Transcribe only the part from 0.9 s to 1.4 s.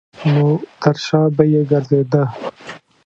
شا